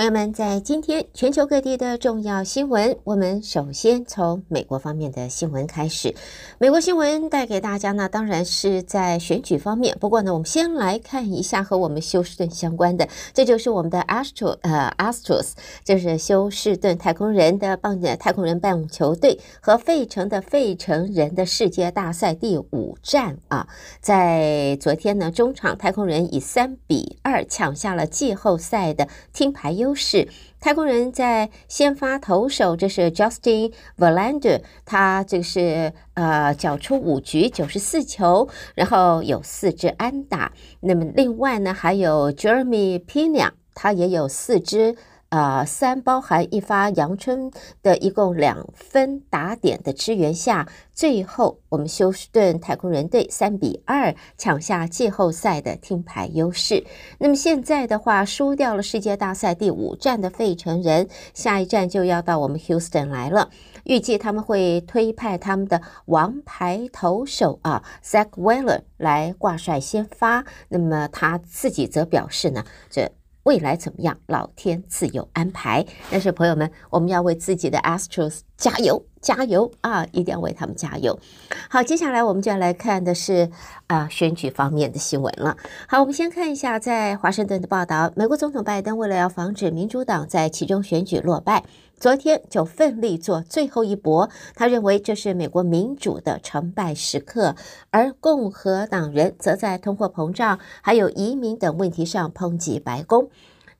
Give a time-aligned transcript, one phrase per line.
[0.00, 6.14] 朋友们，在今天全球各地的重要新闻，我们首先从美国方面的新闻开始。
[6.56, 9.94] 美国新闻带给大家呢，当然是在选举方面。
[10.00, 15.50] 不过呢，我们先来看一下和我们休斯顿相关的，这就是我们的 Astro 呃 Astros，
[15.84, 23.68] 就是休斯顿太空人的棒的太空人棒球队和费城的费城人的世界大赛第五战啊，
[24.00, 29.89] 在昨天呢，中场太空人以三比二抢下了季后赛的听牌优。
[29.90, 30.28] 优势，
[30.60, 40.52] 太空人在先发投手，这是 Justin Verlander，他这个是呃缴出五局九十四球，然后有四支安打。
[40.78, 44.94] 那么另外呢，还有 Jeremy Pena，他也有四支。
[45.30, 47.52] 呃，三包含一发阳春
[47.84, 56.84] 的，一共两分打点的支援下，最后我们休斯顿太空人队三比二抢下季后赛的听牌优势。
[57.18, 63.50] 那么现在的话，输掉了世界大赛第五战的费城人，下一站就要到我们休斯顿来了。
[63.84, 70.44] 预计他们会推派他们的王牌投手啊，Zack Wheeler 来挂帅先发。
[70.68, 73.12] 那么他自己则表示呢，这。
[73.44, 74.16] 未来怎么样？
[74.26, 75.84] 老天自有安排。
[76.10, 80.06] 但是朋友们，我们要为自己的 Astros 加油，加油啊！
[80.12, 81.18] 一定要为他们加油。
[81.68, 83.50] 好，接下来我们就要来看的是
[83.86, 85.56] 啊选举方面的新闻了。
[85.88, 88.12] 好，我们先看一下在华盛顿的报道。
[88.14, 91.64] 美国总统拜登为了要防止民主党在其中选举落败。
[92.00, 97.54] 昨天就奋力做最后一搏，他认为这是美国民主的成败时刻，
[97.90, 103.28] 而共和党人则在通货膨胀还有移民等问题上抨击白宫。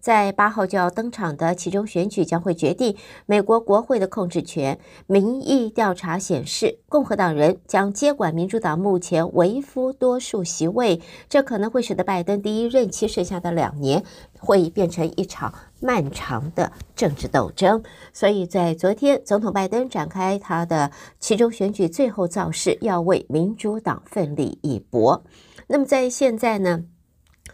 [0.01, 2.97] 在八号就要登场的其中选举将会决定
[3.27, 4.79] 美国国会的控制权。
[5.07, 14.03] 民意调查显示，共和党人将接管民主党目前微乎多数席位，这可能会使得拜登第一任期剩下的两年
[14.39, 17.83] 会变成一场漫长的政治斗争。
[18.13, 25.25] 所以在昨天，总统拜登展开他的其中选举最后造势，要为民主党奋力一搏。
[25.67, 26.85] 那么在现在呢？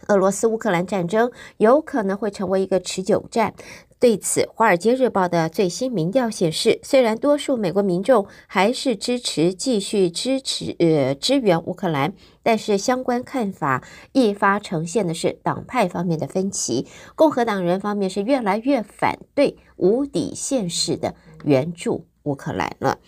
[0.09, 3.53] 俄罗斯乌克兰战争有可能会成为一个持久战。
[3.99, 12.13] 对此，《华尔街日报》的最新民调显示，虽然多数美国民众还是支持继续支持呃支援乌克兰，
[12.43, 16.85] 但是相关看法一发呈现的是党派方面的分歧。
[17.15, 22.99] 共和党人方面是越来越反对无底线式的援助乌克兰了。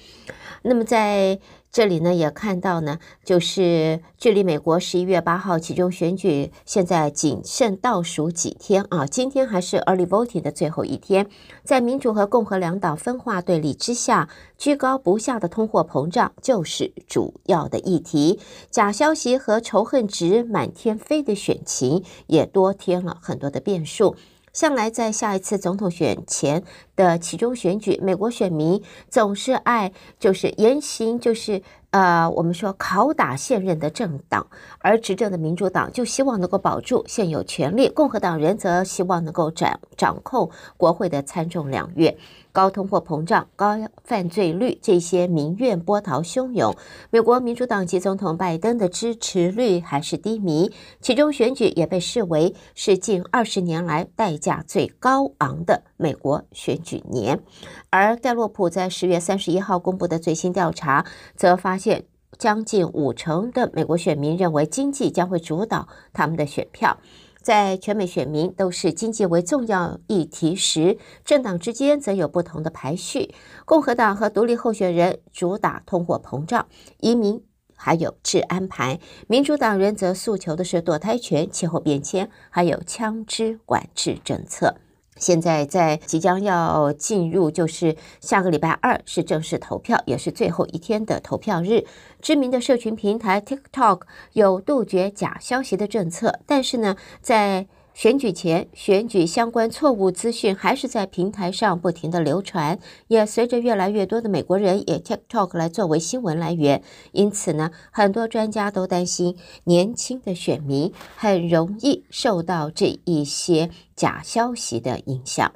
[0.63, 1.39] 那么在
[1.71, 11.27] 这里呢，也看到呢，就是距离美国十一月八号其中选举现在仅剩倒数几天啊，今天还是 early voting 的最后一天，
[11.63, 18.39] 在民主和共和两党分化对立之下，居高不下的通货膨胀就是主要的议题，
[18.71, 24.15] 假消息和仇恨值满天飞的选情也多添了很多的变数。
[24.53, 26.63] 向来在下一次总统选前
[26.95, 31.61] 的其中选举，美国选民总是爱就是言行，就是
[31.91, 34.47] 呃，我们说拷打现任的政党，
[34.79, 42.15] 而执政的民主党就希望能够保住现有权利，共和党人则希望能够掌掌控国会的参众两院。
[42.59, 46.75] 高通货膨胀、高犯罪率，这些民怨波涛汹涌。
[47.09, 57.41] 美国民主党籍总统拜登的支持率还是低迷，其中选举也被视为是近二十年来代价最高昂的美国选举年。
[57.89, 61.05] 而盖洛普在十月三十一号公布的最新调查，
[61.37, 62.03] 则发现
[62.37, 66.97] 将近五成的美国选民认为经济将会主导他们的选票。
[67.41, 73.33] 在全美选民都视经济为重要议题时，政党之间则有不同的排序。
[73.65, 76.67] 共和党和独立候选人主打通货膨胀、
[76.99, 77.41] 移民，
[77.75, 84.75] 还有治安牌；民主党人则诉求的是堕胎权、气候变迁，还有枪支管制政策。
[85.19, 91.85] 现在在即将要进入，就是下个礼拜二是正式投票，也是最后一天的投票日。
[92.21, 94.01] 知名的社群平台 TikTok
[94.33, 106.81] 有杜绝假消息的政策，但是呢，在选举前，选举相关错误资讯还是在平台上不停地流传，也随着越来越多的美国人以 TikTok 来作为新闻来源，
[107.11, 113.69] 因此呢，很多专家都担心年轻的选民很容易受到这一些
[113.99, 115.51] 假消息的影响。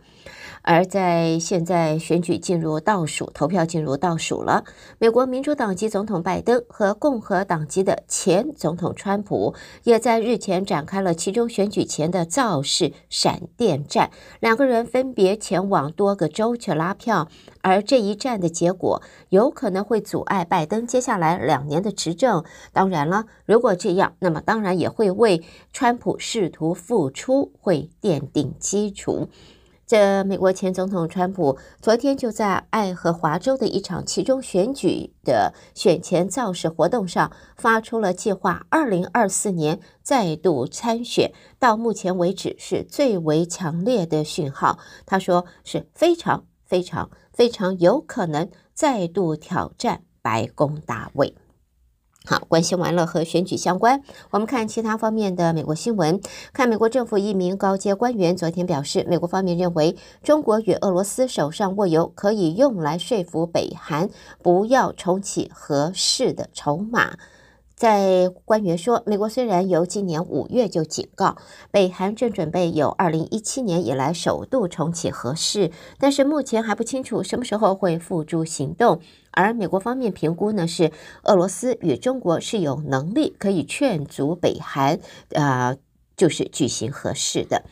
[0.65, 4.63] 而在现在选举进入倒数，投票进入倒数了。
[4.97, 9.53] 美国民主党籍总统拜登和共和党籍的前总统川普
[9.83, 14.09] 也在日前展开了其中选举前的造势闪电战，
[14.39, 17.27] 两个人分别前往多个州去拉票。
[17.63, 22.43] 而这一战的结果有可能会阻碍拜登接下来两年的执政。
[22.71, 29.29] 当然了，如果这样，那么当然也会为川普试图复出会奠定基础。
[29.85, 44.79] 这美国前总统川普昨天就在爱荷华州的一场其中选举的选前造势活动上，发出了计划二零二四年再度参选，到目前为止是最为强烈的讯号。
[45.05, 51.35] 他说是非常非常非常有可能再度挑战白宫大位。
[52.25, 56.19] 好，关心完了和选举相关，我们看其他方面的美国新闻。
[56.51, 64.09] 看美国政府一名高阶官员昨天表示，美国方面认为中国与俄罗斯手上握有可以用来说服北韩
[64.41, 67.19] 不要重启核试的筹码。
[67.75, 71.35] 在官员说，美国虽然由今年五月就警告
[71.71, 78.99] 北韩正准备有二零一七年以来首度重启核试，但是目前还不清楚什么时候会付诸行动。
[79.31, 80.91] 而美国方面评估呢，是
[81.23, 84.99] 俄罗斯与中国是有能力可以劝阻北韩，
[85.33, 85.75] 啊，
[86.23, 87.63] 就是举行合适的。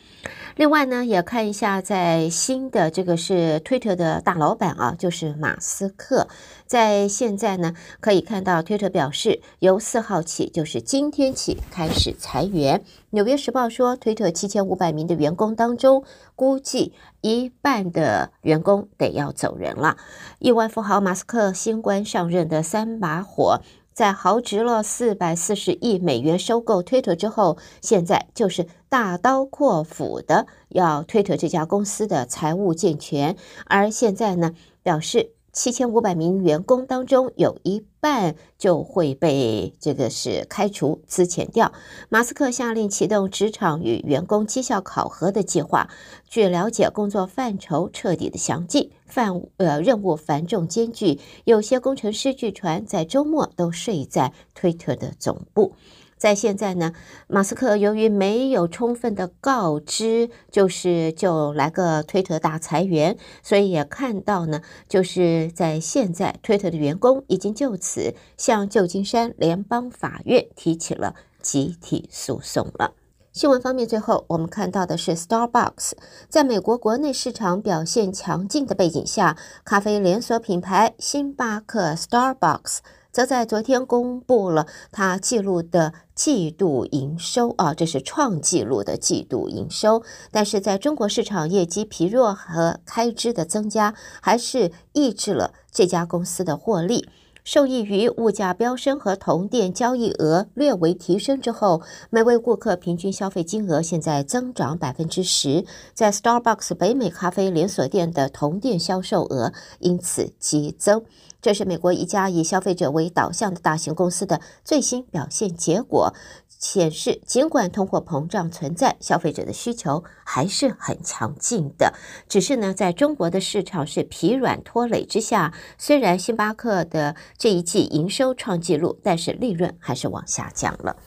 [0.57, 6.27] 另外呢，也看一下，在新的这个是推特的大老板啊，就是马斯克，
[6.65, 12.83] 在现在呢，可以看到推特表示，由四号起，就是今天起开始裁员。
[13.11, 16.03] 纽约时报说，推特七千五百名的员工当中，
[16.35, 19.95] 估计一半的员工得要走人了。
[20.39, 23.61] 亿万富豪马斯克新官上任的三把火。
[24.01, 33.37] 在豪掷了四百四十亿美元收购推特之后，现在就是大刀阔斧的要推特这家公司的财务健全，
[33.67, 35.33] 而现在呢，表示。
[35.53, 41.73] 七千五百名员工当中，有一半就会被这个是开除、资遣掉。
[42.07, 45.89] 马斯克下令启动职场与员工绩效考核的计划。
[46.29, 55.73] 据了解，工作范畴彻底的详尽，范呃任务繁重艰巨，有些工程师据传在周末都睡在推特的总部。
[56.21, 56.93] 在现在呢，
[57.25, 72.93] 马斯克由于没有充分的告知，就是就来个推特大裁员，所以也看到呢，就是在现在推特的员工已经就此向旧金山联邦法院提起了集体诉讼了。
[73.31, 75.93] 新闻方面，最后我们看到的是 Starbucks
[76.29, 79.35] 在美国国内市场表现强劲的背景下，
[79.65, 82.77] 咖啡连锁品牌星巴克 Starbucks。
[83.11, 90.03] 则在昨天公布了他记录的季度营收啊，这是创纪录的季度营收。
[90.31, 97.09] 但是在中国市场业绩疲弱和开支的增加，还是抑制了这家公司的获利。
[97.43, 101.81] 受益于物价飙升和同店交易额略微提升之后，
[102.11, 105.65] 每位顾客平均消费金额现在增长百分之十。
[105.95, 111.03] 在 Starbucks 北美咖啡连锁店的同店销售额因此激增。
[111.41, 116.13] 这是美国一家以消费者为导向的大型公司的最新表现结果，
[116.47, 121.93] 显示尽管通货膨胀存在，消费者的需求还是很强劲的。
[122.29, 130.97] 只是呢，在中国的市场是疲软拖累之下，虽然星巴克的这一季营收创纪录，但是利润还是往下降了。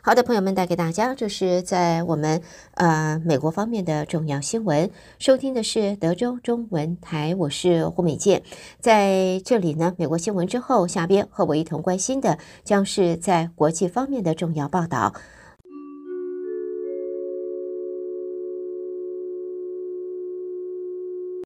[0.00, 2.40] 好的，朋友们，带给大家这是在我们
[2.74, 4.88] 呃美国方面的重要新闻。
[5.18, 8.42] 收听的是德州中文台，我是胡美健。
[8.78, 15.14] 在这里呢，美国新闻之后，下边和我一同关心的将是在国际方面的重要报道。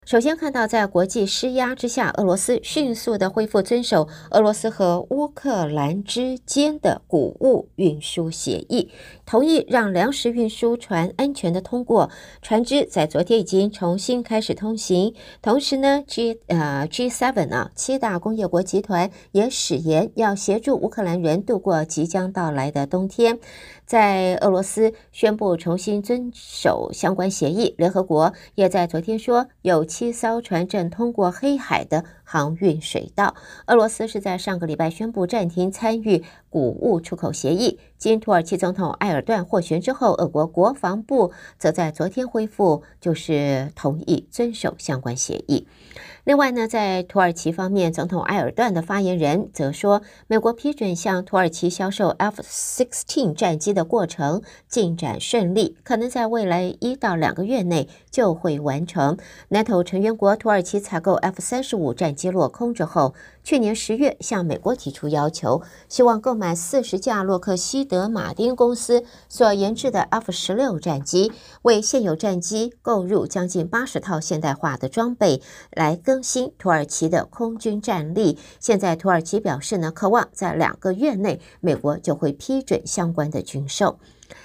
[0.04, 8.90] 首先看到，在国际施压之下，俄罗斯迅速的恢复遵守俄罗斯和乌克兰之间的谷物运输协议，
[9.32, 12.10] 同意让粮食运输船安全的通过。
[12.42, 15.14] 船只在昨天已经重新开始通行。
[15.40, 23.38] 同时呢，G 呃 G seven 啊，七大工业国集团也誓言要协助乌克兰人度过即将到来的冬天。
[23.86, 33.34] 在俄罗斯宣布重新遵守相关协议，联合国也在昨天说有七艘船正通过黑海的航运水道。
[33.66, 45.66] 俄罗斯是在上个礼拜宣布暂停参与谷物出口协议，经土耳其总统埃尔段斡旋之后，俄国国防部则在昨天恢复，就是同意遵守相关协议。
[46.24, 59.18] 另外呢，在土耳其方面，总统埃尔段的发言人则说，美国批准向土耳其销售 F-16 战机的过程进展顺利，可能在未来一到两个月内就会完成。
[59.50, 71.32] NATO 成员国土耳其采购 F-35 战机落空之后，去年十月向美国提出要求，希望购买四十架洛克希德马丁公司所研制的 F 十六战机，
[71.62, 78.38] 为现有战机购入将近八十套现代化的装备，来更新土耳其的空军战力。
[78.60, 83.98] 现在土耳其表示呢，渴望在两个月内，美国就会批准相关的军售。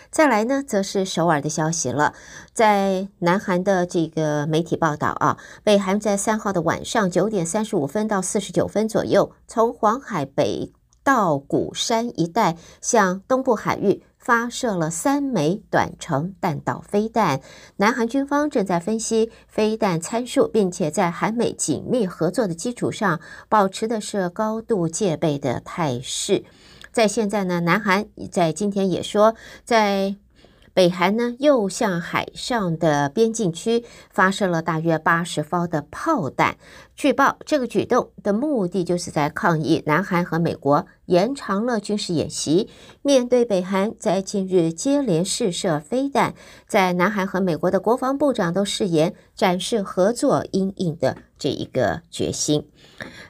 [0.09, 2.13] 再来呢，则是首尔的消息了。
[2.53, 17.39] 在南韩的这个媒体报道啊，北韩在三号的晚上九点三十五分到四十九分左右，从黄海北到鼓山一带向东部海域发射了三枚短程弹道飞弹。
[17.77, 26.43] 南韩军方正在分析飞弹参数，并且在韩美紧密合作的基础上，保持的是高度戒备的态势。
[26.91, 30.15] 在现在呢，南韩在今天也说，在
[30.77, 36.55] 北韩呢又向海上的边境区发射了大约八十发的炮弹。
[36.95, 42.69] 据报，这个举动的目的就是在抗议南韩和美国延长了军事演习。
[43.01, 46.35] 面对北韩在近日接连试射飞弹，
[46.67, 52.67] 在南韩和美国的国防部长都誓言展示合作因应的这一个决心。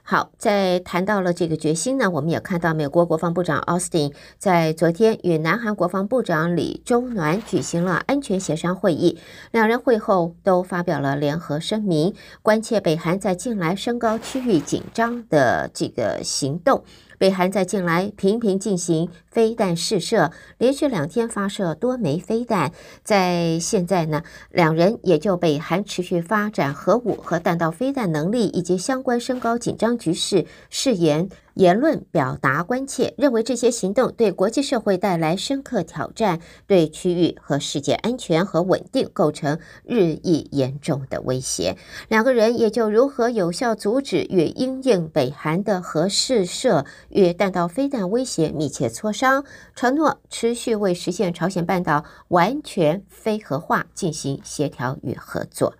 [0.01, 9.19] 好，在谈到了这个决心呢，我们也看到美国国防部长奥斯汀在昨天与南韩国防部长李忠暖举行了安全协商会议，
[9.51, 16.86] 两人会后都发表了联合声明，关切北韩在近来升高区域紧张的这个行动。
[17.17, 22.71] 北韩在近来频频进行飞弹试射，连续两天发射多枚飞弹。
[23.03, 24.21] 在现在呢，
[24.51, 31.27] 两人也就北韩持续发展核武和弹道飞弹能力以及相关升高紧张局势誓言。
[31.58, 41.76] 言论表达关切，认为这些行动对国际社会带来深刻挑战，对区域和世界安全和稳定构成日益严重的威胁。
[42.10, 49.44] 两个人也就如何有效阻止与因应北韩的核试射与弹道飞弹威胁密切磋商，
[49.76, 55.74] 承诺持续为实现朝鲜半岛完全非核化进行协调与合作。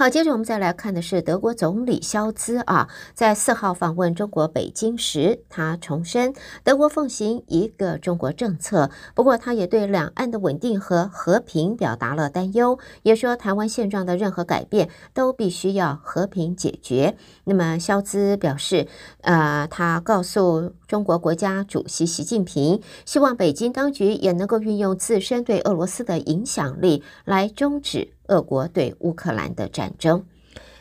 [0.00, 6.32] 好，接着我们再来看的是德国总理肖兹啊，在四号访问中国北京时，他重申
[6.64, 8.90] 德国奉行一个中国政策。
[9.14, 17.18] 不过，他也对两岸的稳定和和平表达了担忧，也说台湾现状的任何改变都必须要和平解决。
[17.44, 18.88] 那么，肖兹表示，
[19.20, 28.14] 呃，他告诉中国国家主席习近平，希望北京当局也能够运用自身对俄罗斯的影响力来终止。
[28.30, 30.24] 俄国对乌克兰的战争。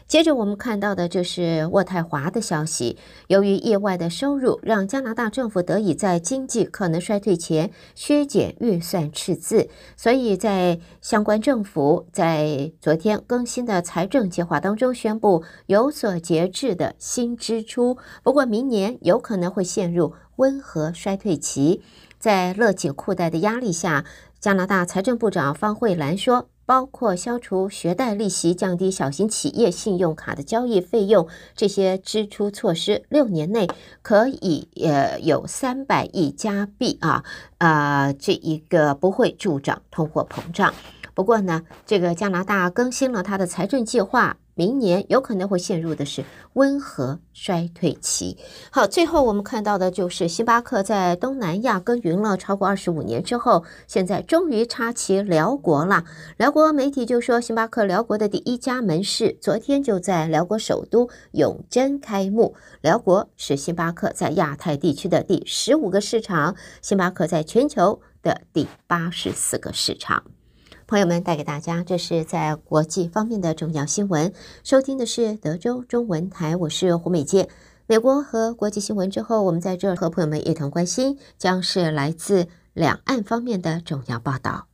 [0.08, 2.98] 接着，我们看到的就是渥太华的消息。
[3.27, 17.96] 由于意外的收入，让加拿大政府得以在经济可能衰退前削减预算赤字，所以在相关政府在昨天更新的财政计划当中宣布有所节制的新支出。
[18.24, 21.84] 不过，明年有可能会陷入温和衰退期。
[22.18, 24.06] 在勒紧裤带的压力下，
[24.39, 26.50] 加拿大财政部长方慧兰说。
[26.70, 33.68] 包括消除学贷利息、降低小型企业信用卡的交易费用这些支出措施，六年内
[34.04, 37.24] 可以呃有三百亿加币啊、
[37.58, 40.72] 呃，这一个不会助长通货膨胀。
[41.16, 44.38] 不过呢，这个加拿大更新了他的财政计划。
[44.60, 48.38] 明年有可能会陷入的是温和衰退期。
[48.70, 56.04] 好，最后我们看到的就是星巴克在东南亚耕耘了超过二十五年之后，现在终于插旗辽国了。
[56.36, 62.54] 辽国媒体就说，星巴克辽国的第一家门市昨天就在辽国首都永珍开幕。
[62.82, 70.22] 辽国是星巴克在亚太地区的第十五个市场，星巴克在全球的第八十四个市场。
[70.89, 74.34] 朋友们，带给大家，这是在国际方面的重要新闻。
[74.63, 77.48] 收听的是德州中文台，我是胡美健。
[77.86, 84.69] 美国和国际新闻之后，我们在这儿和朋友们一同关心，将是来自两岸方面的重要报道。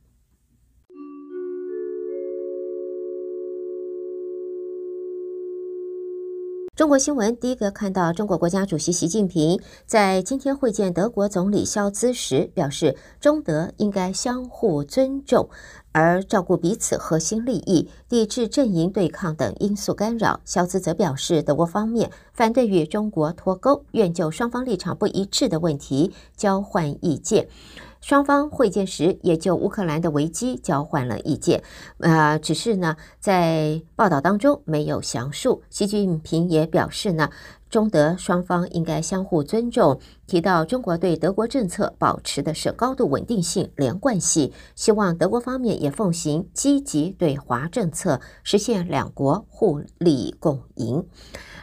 [6.76, 15.48] 中国新闻第一个看到，中国国家主席习近平在今天会见德国总理肖兹时表示，中德应该相互尊重，
[15.92, 20.40] 而照顾彼此核心利益，抵制阵营对抗等因素干扰。
[20.44, 27.48] 肖兹则表示，德国方面反对与中国脱钩，愿就双方立场不一致的问题交换意见。
[28.06, 31.64] 双方会见时也就乌克兰的危机交换了意见，
[31.98, 35.64] 呃，只是呢，在报道当中没有详述。
[35.70, 37.30] 习近平也表示呢，
[37.68, 51.04] 中德双方应该相互尊重，提到中国对德国政策保持的是高度稳定性、连贯性，希望德国方面也奉行积极对华政策，实现两国互利共赢。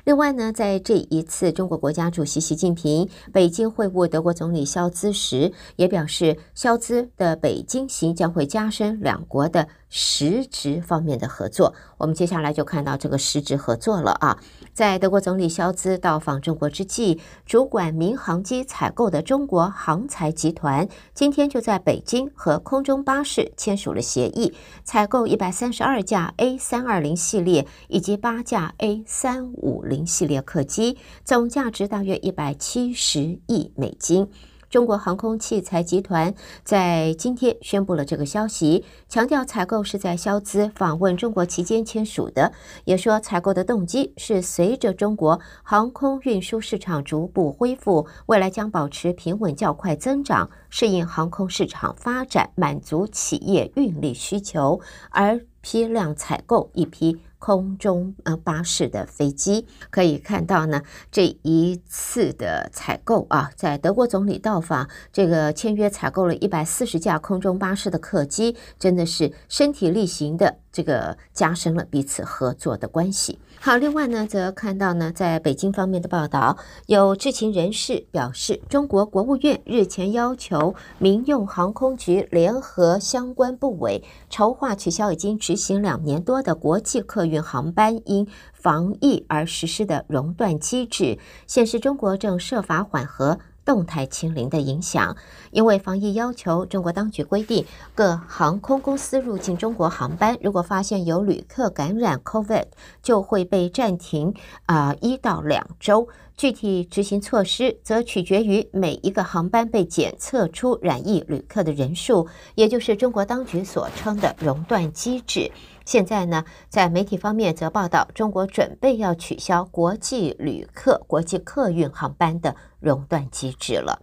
[0.03, 11.73] 另外呢，在这一次中国国家主席习近平北京会晤德国总理肖兹时，也表示肖兹的北京行将会加深两国的实质方面的合作。
[11.97, 14.37] 我们接下来就看到这个实质合作了啊。
[14.73, 34.27] 在德国总理肖兹到访中国之际，主管民航机采购的中国航材集团今天就在北京和空中巴士签署了协议，采购一百三十二架 A 三二零系列以及八架 A 三五零系列客机，总价值大约一百七十亿美金。
[34.73, 42.51] 中国航空器材集团在今天宣布了这个消息，强调采购是在萧兹访问中国期间签署的，
[42.85, 57.19] 也说采购的动机是随着中国航空运输市场逐步恢复，未来将保持平稳较快增长，适应航空市场发展，满足企业运力需求，而批量采购一批。
[57.39, 70.59] 空中呃巴士的飞机可以看到呢，这一次的采购啊，在德国总理到访，这个签约采购了一百四十架空中巴士的客机，真的是身体力行的。
[70.71, 73.37] 这个加深了彼此合作的关系。
[73.65, 91.17] 好，另外呢，则看到呢，在北京方面的报道，有知情人士表示，中国国务院日前要求民用航空局联合相关部委筹划取消已经执行两年多的国际客运航班因防疫而实施的熔断机制，
[91.47, 93.39] 显示中国正设法缓和。
[93.65, 95.15] 动态清零的影响，
[95.51, 97.65] 因为防疫要求，中国当局规定
[97.95, 102.65] 各航空公司入境中国航班，如果发现有旅客感染 COVID，
[103.01, 104.33] 就会被暂停
[104.65, 106.07] 啊一到两周。
[106.35, 115.51] 具体执行措施则取决于每一个航班被检测出染疫旅客的人数，也就是中国当局所称的熔断机制。
[115.85, 124.01] 现在呢，在媒体方面则报道，中国准备要取消国际旅客、国际客运航班的熔断机制了。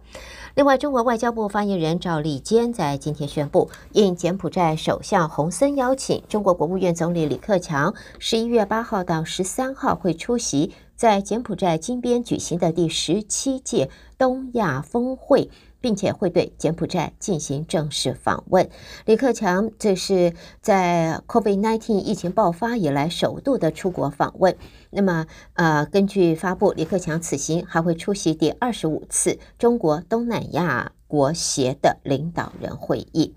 [0.55, 15.49] 另外，中国外交部发言人赵立坚在今天宣布，应柬埔寨首相洪森邀请，中国国务院总理李克强十一月八号到十三号会出席在柬埔寨金边举行的第十七届东亚峰会。
[15.81, 18.69] 并且会对柬埔寨进行正式访问。
[19.05, 24.55] 李克强这是在 COVID-19 疫情爆发以来首度的出国访问。
[24.91, 33.35] 那么，呃，根据发布，李克强此行还会出席第二十五次中国东南亚国协的领导人会议。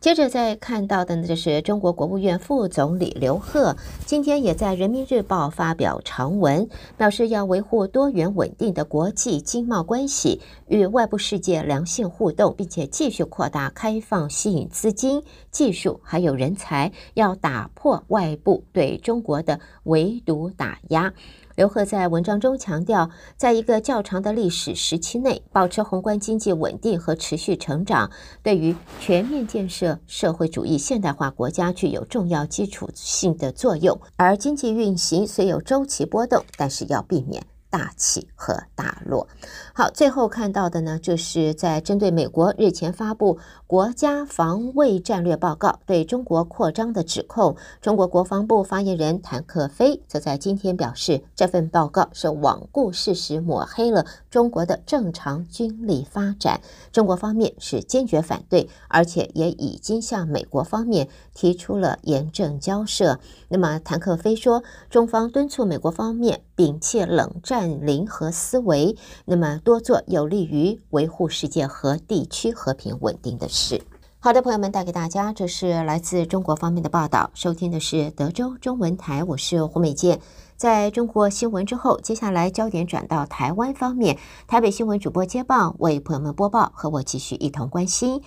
[0.00, 15.22] 接着再看到的呢，就是中国国务院副总理刘鹤今天也在《人民日报》发表长文，表示要维护多元稳定的国际经贸关系，与外部世界良性互动，并且继续扩大开放，吸引资金、
[15.52, 21.12] 技术还有人才，要打破外部对中国的围堵打压。
[21.54, 28.10] 刘鹤在文章中强调，在一个较长的历史时期内，保持宏观经济稳定和持续成长，
[28.42, 34.00] 对于全面建设社会主义现代化国家具有重要基础性的作用。
[34.16, 37.44] 而经济运行虽有周期波动，但是要避免。
[37.72, 39.26] 大起和大落。
[39.72, 56.60] 好，最后看到的呢，就是在针对美国日前发布国家防卫战略报告对中国扩张的指控，中国国防部发言人谭克飞则在今天表示，这份报告是罔顾事实，抹黑了中国的正常军力发展。
[56.92, 63.18] 中国方面是坚决反对，而且也已经向美国方面提出了严正交涉。
[63.48, 67.61] 那么，谭克飞说，中方敦促美国方面摒弃冷战。
[67.66, 73.82] 零和思维，那么多做有利于维护世界和地区和平稳定的事。
[74.18, 77.30] 好的，朋友们，带给大家这是来自中国方面的报道。
[77.34, 80.20] 收听的是德州中文台，我是胡美健。
[80.56, 88.22] 在中国新闻之后，接下来焦点转到台湾方面，台北新闻主播接棒为朋友们播报，和我继续一同关心。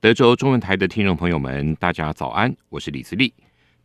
[0.00, 3.34] 德州中文台的听众朋友们，大家早安，我是李自立。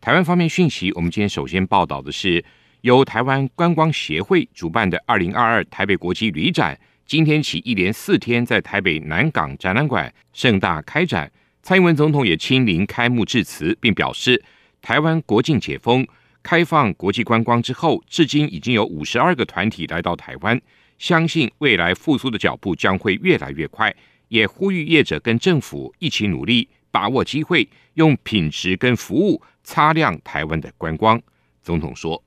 [0.00, 2.44] 台湾方面讯息，我们今天首先报道的是，
[2.82, 11.28] 由台湾观光协会主办的二零二二台北国际旅展，今天起一连四天在台北南港展览馆盛大开展。
[11.64, 14.40] 蔡英文总统也亲临开幕致辞，并表示，
[14.80, 16.06] 台湾国境解封、
[16.44, 20.62] 开放国际观光之后，至今已经有五十二个团体来到台湾，
[20.96, 23.92] 相信未来复苏的脚步将会越来越快。
[24.34, 31.22] 也呼吁业者跟政府一起努力，把握机会，用品质跟服务擦亮台湾的观光。
[31.62, 32.20] 总统说：“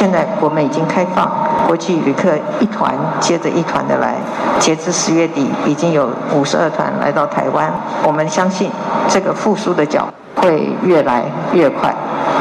[0.00, 1.30] 现在我们已经开放
[1.66, 4.14] 国际旅客一团接着一团的来，
[4.58, 7.70] 截至十月底已经有五十二团来到台湾。
[8.02, 8.70] 我们相信
[9.08, 11.94] 这个复苏的脚会越来越快。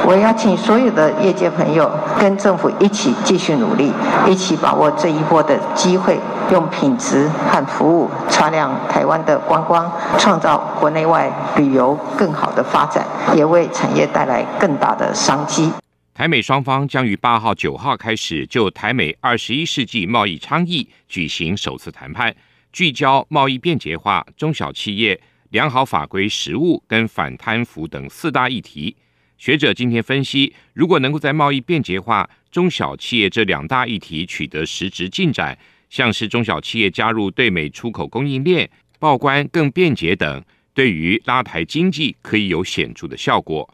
[0.07, 3.93] 我邀请所有的业界朋友跟政府一起继续努力，
[4.25, 6.17] 一起把握这一波的机会，
[6.51, 13.03] 用品质和服务擦亮台湾的观光，创造国内外旅游更好的发展，
[13.35, 15.73] 也为产业带来更大的商机。”
[16.19, 22.35] 台美双方将于八号、九号开始就台美二十一世纪贸易倡议举行首次谈判，
[22.73, 25.17] 聚焦贸易便捷化、中小企业
[25.51, 28.97] 良好法规实务跟反贪腐等四大议题。
[29.37, 35.57] 学者今天分析，如果能够在贸易便捷化、中小企业这两大议题取得实质进展，
[35.89, 43.73] 像是中小企业加入对美出口供应链、报关更便捷等，对于拉抬经济可以有显著的效果。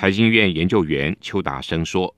[0.00, 2.14] 台经院研究员邱达生说：“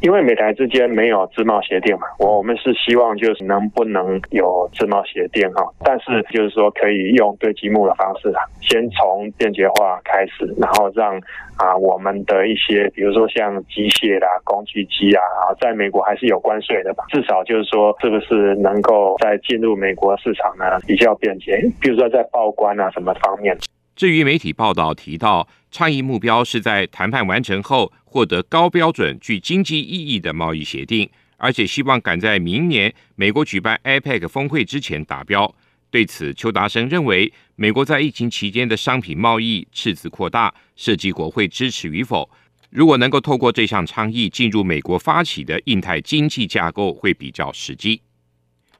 [0.00, 11.18] 因为美台之间没有自贸协定嘛，我我们是希望就是能不能有自贸协定哈，但是就是说可以用对积木的方式啊，先从便捷化开始，然后让
[11.56, 23.58] 啊我们的一些比如说像机械啦、工具机啊，啊在美国还是有关税的吧，至少就是说是不是能够在进入美国市场呢比较便捷，比如说在报关啊什么方面。”
[23.96, 35.52] 至于媒体报道提到，倡议目标是在谈判完成后获得高标准、具经济意义的贸易协定，而且希望赶在明年美国举办 APEC 峰会之前达标。
[35.90, 42.28] 对此，邱达生认为，美国在疫情期间的商品贸易赤字扩大，涉及国会支持与否。
[42.68, 48.02] 如果能够透过这项倡议进入美国发起的印太经济架构，会比较实际。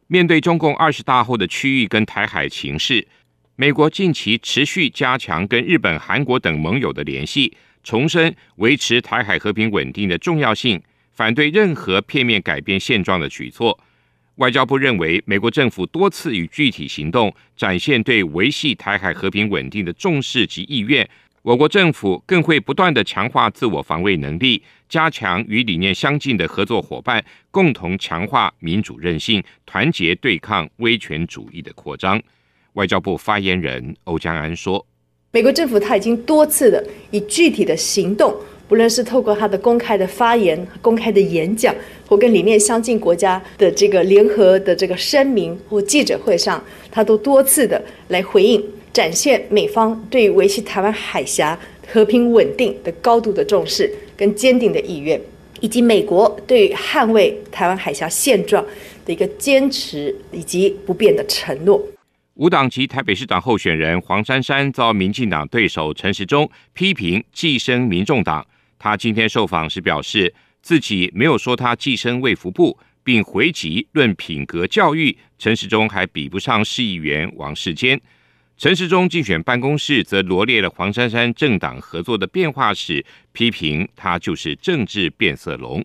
[0.09, 3.09] 面对中共二十大后的区域跟台海情势。
[3.59, 10.79] 美国近期持续加强跟日本、韩国等盟友的联系，重申维持台海和平稳定的重要性，
[11.15, 13.81] 反对任何片面改变现状的举措。
[14.35, 21.09] 外交部认为，美国政府多次与具体行动展现对维系台海和平稳定的重视及意愿。
[21.41, 32.23] 我国政府更会不断地强化自我防卫能力，加强与理念相近的合作伙伴，共同强化民主韧性，团结对抗威权主义的扩张。
[32.77, 34.85] 外交部发言人欧江安说
[35.33, 38.35] ：“美国政府他已经多次的以具体的行动，
[38.69, 41.75] 不论是透过他的公开的发言、公开的演讲，
[42.07, 48.63] 或跟理念相近国家的这个联合的这个声明或记者会上，他都多次的来回应，
[48.93, 51.59] 展现美方对于维系台湾海峡
[51.89, 55.19] 和平稳定的高度的重视跟坚定的意愿，
[55.61, 58.63] 以及美国对于捍卫台湾海峡现状
[59.07, 61.83] 的一个坚持以及不变的承诺。”
[62.37, 68.47] 无党籍台北市长候选人黄珊珊遭民进党对手陈时中批评寄生民众党。
[68.79, 77.99] 他今天受访时表示，自己没有说他寄生卫福部，并回击论品格教育，陈时中还比不上市议员王世坚。
[78.59, 85.83] 陈时中竞选办公室则罗列了黄珊珊政党合作的变化史，批评他就是政治变色龙。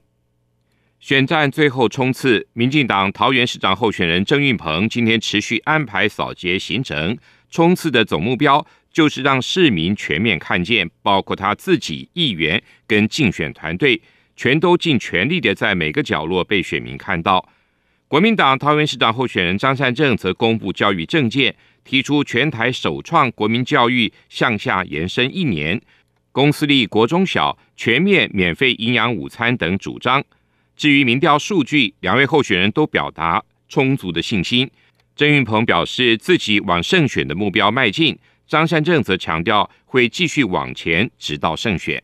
[1.02, 7.18] 选战最后冲刺，民进党桃园市长候选人郑运鹏今天持续安排扫街行程。
[7.50, 14.00] 冲刺的总目标就是让市民全面看见，包括他自己、议员跟竞选团队，
[14.36, 17.50] 全都尽全力的在每个角落被选民看到。
[18.08, 25.82] 国民党桃园市长候选人张善政则公布教育政见，提出全台首创国民教育向下延伸一年，
[26.32, 30.24] 公私立国中小全面免费营养午餐等主张。
[30.82, 34.67] 至于民调数据，两位候选人都表达充足的信心。
[35.15, 38.17] 郑运鹏表示自己往胜选的目标迈进，
[38.48, 42.02] 张善政则强调会继续往前，直到胜选。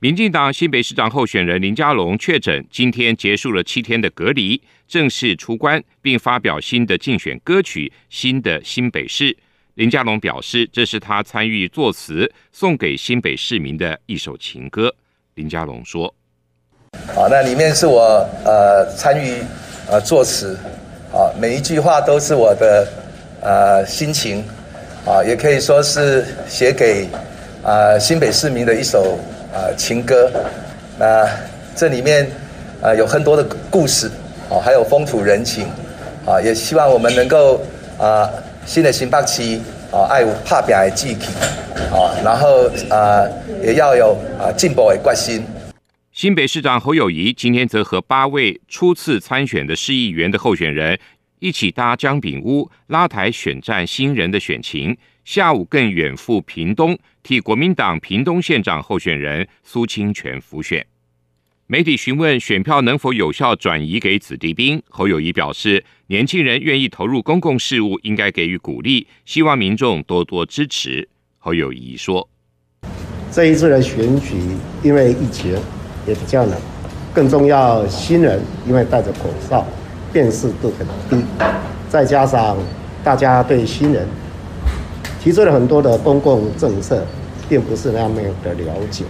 [0.00, 9.32] 民进党新北市长候选人林佳龙确诊，今天结束了七天的隔离，正式出关，并发表新的竞选歌曲《新的新北市》。
[9.74, 14.92] 林佳龙表示，这是他参与作词，送给新北市民的一首情歌。
[15.36, 16.12] 林佳龙说。
[17.14, 19.42] 啊，那里面是我呃参与
[19.90, 20.56] 呃作词，
[21.12, 22.86] 啊每一句话都是我的
[23.40, 24.44] 呃心情，
[25.06, 27.08] 啊也可以说是写给
[27.62, 29.16] 啊新北市民的一首
[29.54, 30.30] 啊情歌。
[30.98, 31.26] 那
[31.74, 32.28] 这里面
[32.82, 34.10] 啊有很多的故事，
[34.50, 35.66] 啊还有风土人情，
[36.26, 37.60] 啊也希望我们能够
[37.98, 38.28] 啊
[38.66, 39.58] 新的新北市
[39.90, 41.16] 啊爱有打拼的志气，
[41.92, 43.24] 啊然后啊
[43.62, 45.46] 也要有啊进步的决心。
[46.16, 50.98] 新北市长侯友宜今天则和八位初次参选的市议员的候选人
[51.40, 54.96] 一起搭姜饼屋，拉抬选战新人的选情。
[55.26, 60.86] 下午更远赴屏东，替国民党屏东县长候选人苏清泉辅选。
[61.66, 71.06] 媒体询问选票能否有效转移给子弟兵，侯友宜表示，年轻人愿意投入公共事务，应该给予鼓励，希望民众多多支持。
[71.36, 72.26] 侯友宜说
[73.30, 74.34] ：“这一次的选举，
[74.82, 75.54] 因为疫情
[76.06, 76.52] 也比较冷，
[77.12, 79.64] 更重要，新人因为戴着口罩，
[80.12, 81.24] 辨识度很低，
[81.88, 82.56] 再加上
[83.02, 84.06] 大家对新人
[85.22, 87.04] 提出了很多的公共政策，
[87.48, 89.04] 并不是那么的了解。”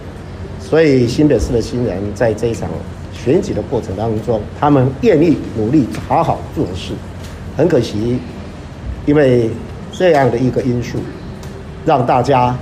[0.59, 2.67] 所以新北市的新人在这一场
[3.13, 6.93] 选举的过程当中，他们愿意努力好好做事。
[7.55, 8.19] 很可惜，
[9.05, 9.49] 因为
[9.91, 10.97] 这样的一个因素，
[11.85, 12.55] 让大家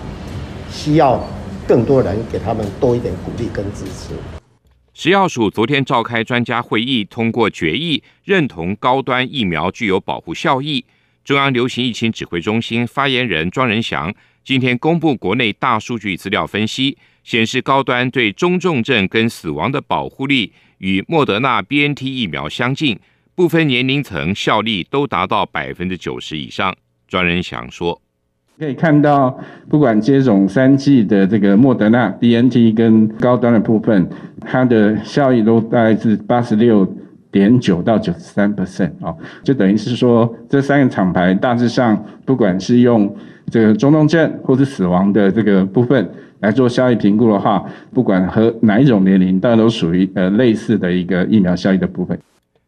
[0.72, 1.20] 需要
[1.68, 4.16] 更多人给他们多一点鼓励跟支持。
[4.94, 10.86] 食药署昨天召开专家会议，通过决议，认同高端疫苗具有保护效益。
[11.24, 16.98] 中央流行疫情指挥中心发言人庄人祥今天公布国内大数据资料分析。
[17.26, 23.00] 显示高端对中重症跟死亡的保护力与莫德纳 BNT 疫苗相近，
[23.34, 26.78] 部分年龄层效力都达到百分之九十以上。
[27.08, 28.00] 庄人祥说，
[28.58, 29.38] 可以看到，
[29.70, 34.10] 不管接种三剂的这个莫德纳 BNT 跟高端的部分，
[34.42, 36.86] 它的效益都大概是八十六
[37.32, 43.14] 点九到九十三 percent 哦，就等于是说这三个厂牌大致上，不管是用
[43.52, 46.10] 这个中重症或是死亡的这个部分。
[46.42, 52.20] 来做效益评估的话，不管和哪一种年龄，大家都属于呃类似的一个疫苗效益的部分。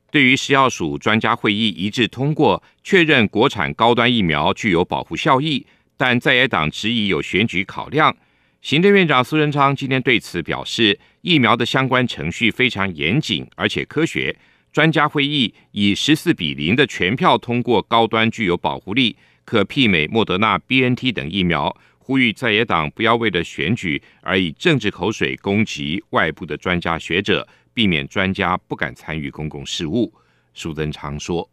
[0.09, 5.65] 对于食药署专家会议一致通过确认国产高端疫苗具有保护效益，
[5.97, 8.15] 但在野党质疑有选举考量。
[8.61, 14.35] 行政院长苏贞昌今天对此表示，疫苗的相关程序非常严谨而且科学。
[14.71, 21.75] 专家会议以十四比零的全票通过高端具有保护力，可媲美莫德纳、BNT 等疫苗。
[21.97, 30.13] 呼吁在野党不要为了选举而以政治口水攻击外部的专家学者，避免专家不敢参与公共事务。
[30.53, 31.49] 苏贞昌说：“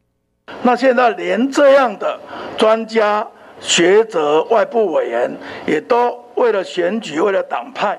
[0.63, 2.21] 那现在连这样的
[2.57, 3.27] 专家
[3.61, 5.31] 学者、外部委员
[5.67, 7.99] 也都为了选举、为了党派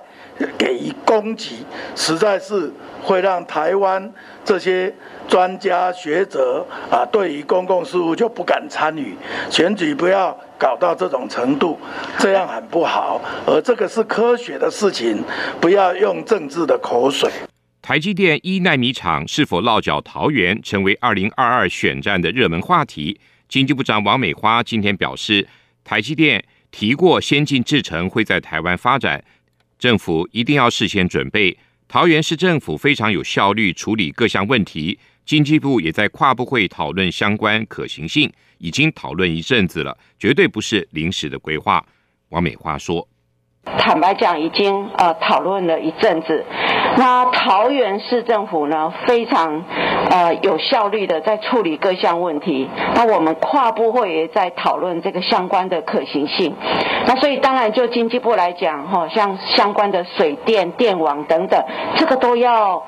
[0.58, 1.66] 给予攻击，
[1.96, 4.14] 实在是会让台湾
[4.44, 4.94] 这些
[5.28, 9.16] 专家学者啊，对于公共事务就不敢参与
[9.50, 11.78] 选举，不要。”搞到这种程度，
[12.18, 13.22] 这样很不好。
[13.46, 15.22] 而这个是科学的事情，
[15.60, 17.30] 不要用政治的口水。
[17.82, 23.20] 台积电一奈米厂是否落脚桃园，成为二零二二选战的热门话题。
[23.56, 25.48] 经济部长王美花今天表示，
[25.82, 29.24] 台积电提过先进制程会在台湾发展，
[29.80, 31.58] 政府一定要事先准备。
[31.88, 38.30] 桃园市政府非常有效率处理各项问题，经济部也在跨部会讨论相关可行性。
[38.58, 41.82] 已经讨论一阵子了，绝对不是临时的规划。
[42.32, 43.08] 王美花说
[43.66, 46.46] ：“坦白讲，已经呃讨论了一阵子。
[46.98, 49.64] 那桃园市政府呢，非常
[50.10, 52.70] 呃有效率的在处理各项问题。
[52.94, 56.56] 那我们跨部会也在讨论这个相关的可行性。
[57.08, 61.62] 那所以当然就经济部来讲，哈，像相关的水电电网等等，
[61.98, 62.86] 这个都要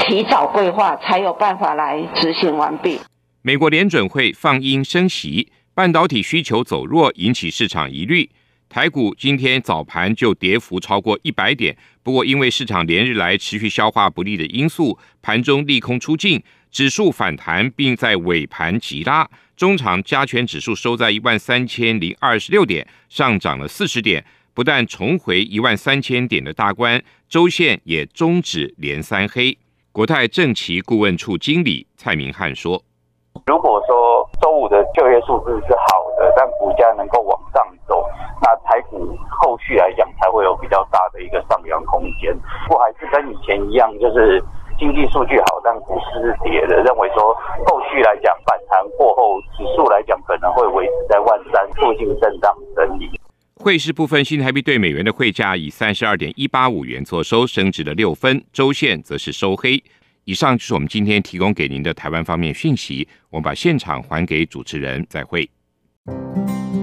[0.00, 3.00] 提早规划，才有办法来执行完毕。”
[3.42, 8.28] 美国联准会放鹰升息，半导体需求走弱，引起市场疑虑。
[8.72, 19.28] 台股今天早盘就跌幅超过一百点，不过因为市场连日来持续消化不利的因素，盘中利空出尽，指数反弹，并在尾盘急拉。
[19.58, 29.58] 中场加权指数收在一万三千零二十六点，上涨了四十点，不但重回一万三千点的大关，周线也终止连三黑。
[29.92, 32.82] 国泰正奇顾问处经理蔡明汉说。
[33.46, 35.74] 如果说周五的就业数字是
[36.32, 38.04] 好的，但股价能够往上走，
[38.40, 42.36] 那台股后续来讲才会有比较大的一个上扬空间。
[42.68, 44.42] 不还是跟以前一样，就是
[44.78, 46.82] 经济数据好，但股市是跌的。
[46.82, 47.34] 认为说
[47.66, 53.10] 后续来讲反弹过后，指数来讲可能会维持在万三附近震荡整理。
[53.56, 59.82] 汇市部分，新台币对美元的汇价以三十二点一八五元作收，升值了六分，周线则是收黑。
[60.24, 63.06] 以上就是我们今天提供给您的台湾方面讯息。
[63.30, 65.48] 我们把现场还给主持人，再会。
[66.04, 66.81] Música